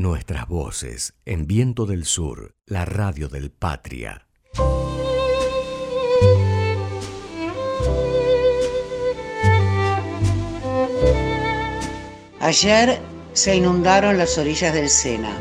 [0.00, 4.26] Nuestras voces en Viento del Sur, la radio del Patria.
[12.40, 12.98] Ayer
[13.34, 15.36] se inundaron las orillas del Sena.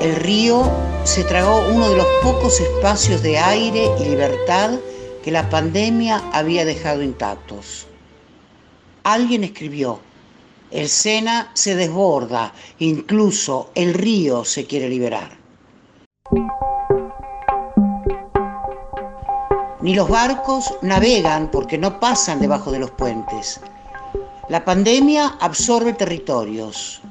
[0.00, 0.68] El río
[1.04, 4.80] se tragó uno de los pocos espacios de aire y libertad
[5.22, 7.86] que la pandemia había dejado intactos.
[9.04, 10.00] Alguien escribió,
[10.70, 15.38] el Sena se desborda, incluso el río se quiere liberar.
[19.80, 23.60] Ni los barcos navegan porque no pasan debajo de los puentes.
[24.48, 27.02] La pandemia absorbe territorios.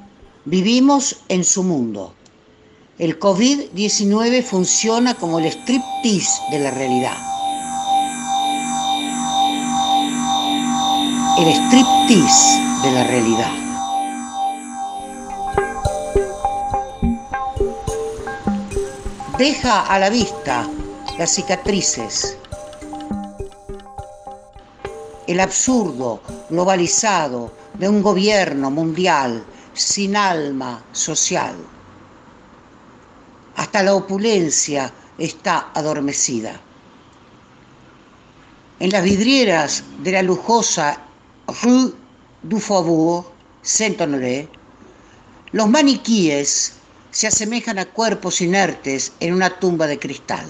[0.46, 2.14] Vivimos en su mundo.
[2.98, 7.33] El COVID-19 funciona como el striptease de la realidad.
[11.44, 13.52] El striptease de la realidad.
[19.38, 20.66] Deja a la vista
[21.18, 22.38] las cicatrices,
[25.28, 31.56] el absurdo globalizado de un gobierno mundial sin alma social.
[33.58, 36.62] Hasta la opulencia está adormecida.
[38.80, 41.03] En las vidrieras de la lujosa
[41.48, 41.94] Rue
[42.42, 43.26] du Faubourg
[43.62, 44.48] Saint-Honoré,
[45.52, 46.74] los maniquíes
[47.12, 50.48] se asemejan a cuerpos inertes en una tumba de cristal.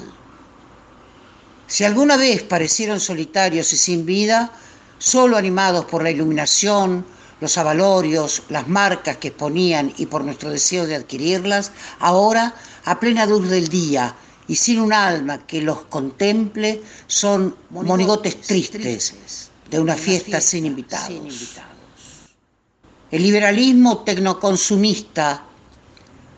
[1.65, 4.51] Si alguna vez parecieron solitarios y sin vida,
[4.99, 7.05] solo animados por la iluminación,
[7.41, 12.53] los avalorios, las marcas que exponían y por nuestro deseo de adquirirlas, ahora,
[12.85, 14.15] a plena luz del día
[14.47, 21.57] y sin un alma que los contemple, son monigotes tristes de una fiesta sin invitados.
[23.09, 25.45] El liberalismo tecnoconsumista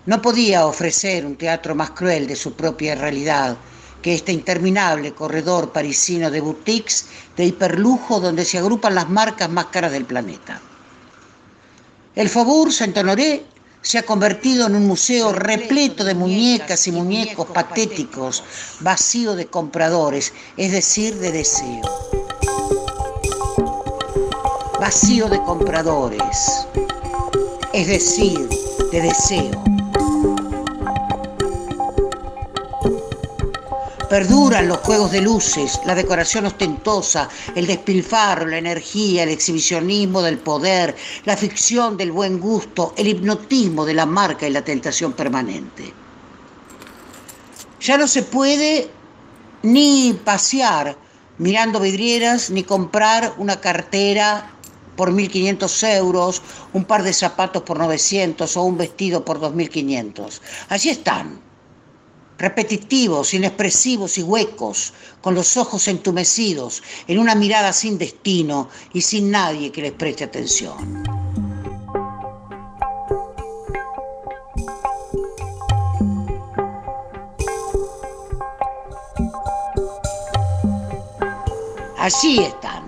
[0.05, 3.57] no podía ofrecer un teatro más cruel de su propia realidad
[4.01, 9.65] que este interminable corredor parisino de boutiques de hiperlujo donde se agrupan las marcas más
[9.65, 10.61] caras del planeta.
[12.15, 13.43] El Faubourg Saint-Honoré
[13.81, 18.45] se ha convertido en un museo repleto de muñecas y muñecos patéticos,
[18.79, 22.14] vacío de compradores, es decir, de deseo.
[24.85, 26.67] Vacío de compradores,
[27.73, 28.47] es decir,
[28.91, 29.63] de deseo.
[34.07, 40.37] Perduran los juegos de luces, la decoración ostentosa, el despilfarro, la energía, el exhibicionismo del
[40.37, 45.91] poder, la ficción del buen gusto, el hipnotismo de la marca y la tentación permanente.
[47.81, 48.87] Ya no se puede
[49.63, 50.95] ni pasear
[51.37, 54.54] mirando vidrieras, ni comprar una cartera
[54.95, 56.41] por 1.500 euros,
[56.73, 60.41] un par de zapatos por 900 o un vestido por 2.500.
[60.69, 61.41] Allí están,
[62.37, 69.31] repetitivos, inexpresivos y huecos, con los ojos entumecidos, en una mirada sin destino y sin
[69.31, 71.03] nadie que les preste atención.
[81.97, 82.83] Allí están,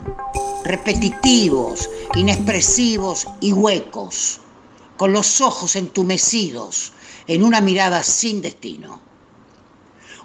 [0.64, 4.40] repetitivos, inexpresivos y huecos,
[4.98, 6.92] con los ojos entumecidos,
[7.28, 9.00] en una mirada sin destino.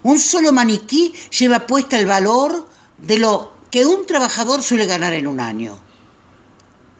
[0.01, 2.67] Un solo maniquí lleva puesta el valor
[2.97, 5.79] de lo que un trabajador suele ganar en un año.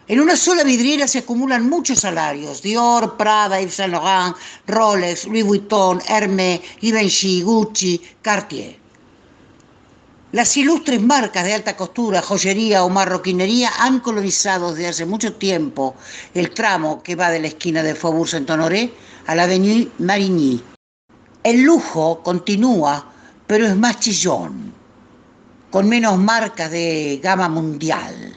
[0.08, 4.36] En una sola vidriera se acumulan muchos salarios: Dior, Prada, Yves Saint Laurent,
[4.68, 8.83] Rolex, Louis Vuitton, Hermès, Givenchy, Gucci, Cartier.
[10.34, 15.94] Las ilustres marcas de alta costura, joyería o marroquinería han colonizado desde hace mucho tiempo
[16.34, 18.92] el tramo que va de la esquina de Faubourg Saint-Honoré
[19.28, 20.60] a la Avenue Marigny.
[21.44, 23.14] El lujo continúa,
[23.46, 24.74] pero es más chillón,
[25.70, 28.34] con menos marcas de gama mundial.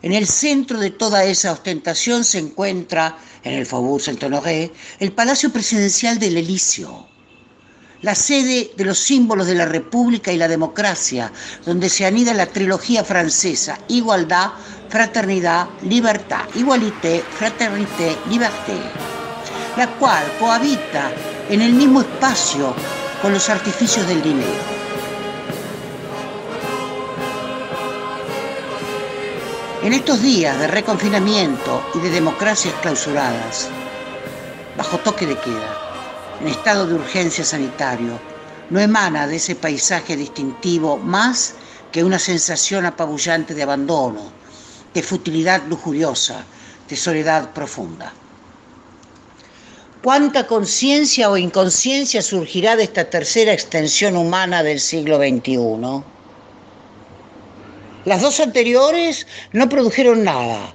[0.00, 5.52] En el centro de toda esa ostentación se encuentra, en el Faubourg Saint-Honoré, el Palacio
[5.52, 7.06] Presidencial del Elíseo,
[8.02, 11.32] la sede de los símbolos de la República y la democracia,
[11.64, 14.50] donde se anida la trilogía francesa Igualdad,
[14.88, 18.78] Fraternidad, Libertad, Igualité, Fraternité, Liberté,
[19.76, 21.10] la cual cohabita
[21.48, 22.74] en el mismo espacio
[23.22, 24.76] con los artificios del dinero.
[29.82, 33.68] En estos días de reconfinamiento y de democracias clausuradas,
[34.76, 35.85] bajo toque de queda,
[36.40, 38.18] en estado de urgencia sanitario,
[38.70, 41.54] no emana de ese paisaje distintivo más
[41.92, 44.32] que una sensación apabullante de abandono,
[44.92, 46.44] de futilidad lujuriosa,
[46.88, 48.12] de soledad profunda.
[50.02, 56.04] ¿Cuánta conciencia o inconsciencia surgirá de esta tercera extensión humana del siglo XXI?
[58.04, 60.72] Las dos anteriores no produjeron nada.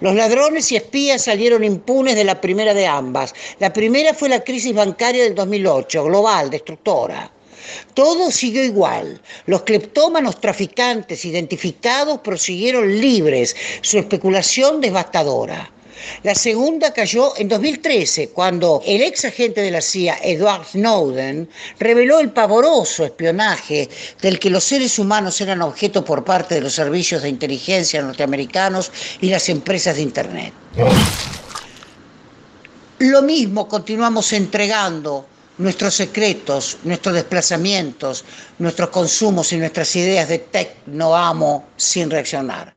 [0.00, 3.34] Los ladrones y espías salieron impunes de la primera de ambas.
[3.58, 7.30] La primera fue la crisis bancaria del 2008, global, destructora.
[7.92, 9.20] Todo siguió igual.
[9.44, 15.70] Los cleptómanos traficantes identificados prosiguieron libres su especulación devastadora.
[16.22, 21.48] La segunda cayó en 2013, cuando el ex agente de la CIA, Edward Snowden,
[21.78, 23.88] reveló el pavoroso espionaje
[24.20, 28.90] del que los seres humanos eran objeto por parte de los servicios de inteligencia norteamericanos
[29.20, 30.52] y las empresas de Internet.
[32.98, 35.26] Lo mismo continuamos entregando
[35.60, 38.24] nuestros secretos, nuestros desplazamientos,
[38.58, 42.74] nuestros consumos y nuestras ideas de tecno amo sin reaccionar.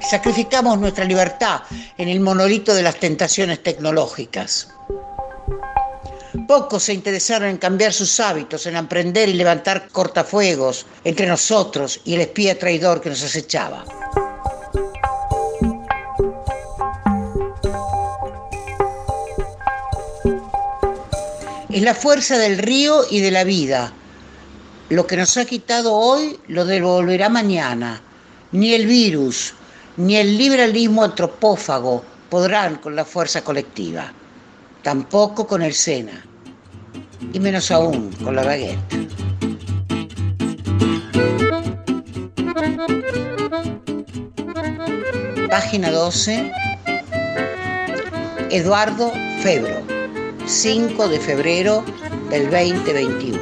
[0.00, 1.60] Sacrificamos nuestra libertad
[1.98, 4.68] en el monolito de las tentaciones tecnológicas.
[6.46, 12.14] Pocos se interesaron en cambiar sus hábitos, en aprender y levantar cortafuegos entre nosotros y
[12.14, 13.84] el espía traidor que nos acechaba.
[21.68, 23.92] Es la fuerza del río y de la vida.
[24.88, 28.02] Lo que nos ha quitado hoy lo devolverá mañana.
[28.52, 29.54] Ni el virus,
[29.96, 34.12] ni el liberalismo antropófago podrán con la fuerza colectiva,
[34.82, 36.24] tampoco con el SENA,
[37.32, 38.78] y menos aún con la baguette.
[45.48, 46.52] Página 12,
[48.50, 49.82] Eduardo Febro,
[50.46, 51.84] 5 de febrero
[52.30, 53.40] del 2021.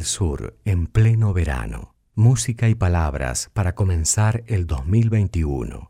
[0.00, 1.94] Del Sur en pleno verano.
[2.14, 5.89] Música y palabras para comenzar el 2021.